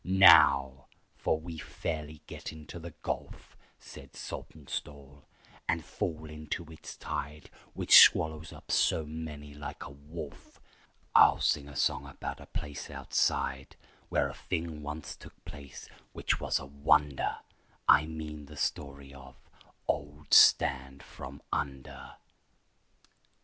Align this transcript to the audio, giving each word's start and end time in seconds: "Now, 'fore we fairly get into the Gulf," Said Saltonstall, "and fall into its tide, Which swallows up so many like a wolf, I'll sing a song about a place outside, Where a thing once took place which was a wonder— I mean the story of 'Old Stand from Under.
"Now, 0.03 0.87
'fore 1.15 1.39
we 1.39 1.59
fairly 1.59 2.23
get 2.25 2.51
into 2.51 2.79
the 2.79 2.95
Gulf," 3.03 3.55
Said 3.77 4.15
Saltonstall, 4.15 5.25
"and 5.69 5.85
fall 5.85 6.27
into 6.27 6.65
its 6.71 6.97
tide, 6.97 7.51
Which 7.75 7.99
swallows 7.99 8.51
up 8.51 8.71
so 8.71 9.05
many 9.05 9.53
like 9.53 9.83
a 9.85 9.91
wolf, 9.91 10.59
I'll 11.13 11.39
sing 11.39 11.67
a 11.69 11.75
song 11.75 12.07
about 12.07 12.39
a 12.39 12.47
place 12.47 12.89
outside, 12.89 13.75
Where 14.09 14.27
a 14.27 14.33
thing 14.33 14.81
once 14.81 15.15
took 15.15 15.35
place 15.45 15.87
which 16.13 16.39
was 16.39 16.57
a 16.57 16.65
wonder— 16.65 17.37
I 17.87 18.07
mean 18.07 18.47
the 18.47 18.57
story 18.57 19.13
of 19.13 19.35
'Old 19.87 20.33
Stand 20.33 21.03
from 21.03 21.43
Under. 21.53 22.15